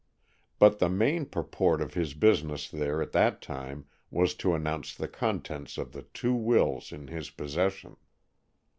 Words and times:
But 0.57 0.79
the 0.79 0.89
main 0.89 1.27
purport 1.27 1.79
of 1.79 1.93
his 1.93 2.15
business 2.15 2.67
there 2.67 3.03
at 3.03 3.11
that 3.11 3.39
time 3.39 3.85
was 4.09 4.33
to 4.41 4.55
announce 4.55 4.95
the 4.95 5.07
contents 5.07 5.77
of 5.77 5.91
the 5.91 6.01
two 6.01 6.33
wills 6.33 6.91
in 6.91 7.09
his 7.09 7.29
possession. 7.29 7.97